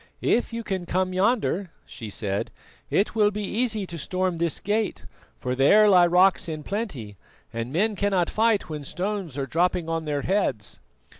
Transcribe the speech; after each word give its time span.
"If 0.23 0.51
you 0.51 0.63
can 0.63 0.87
come 0.87 1.13
yonder," 1.13 1.69
she 1.85 2.09
said, 2.09 2.49
"it 2.89 3.13
will 3.13 3.29
be 3.29 3.43
easy 3.43 3.85
to 3.85 3.99
storm 3.99 4.39
this 4.39 4.59
gate, 4.59 5.05
for 5.39 5.53
there 5.53 5.87
lie 5.87 6.07
rocks 6.07 6.49
in 6.49 6.63
plenty, 6.63 7.17
and 7.53 7.71
men 7.71 7.95
cannot 7.95 8.27
fight 8.27 8.67
when 8.67 8.83
stones 8.83 9.37
are 9.37 9.45
dropping 9.45 9.89
on 9.89 10.05
their 10.05 10.23
heads." 10.23 10.79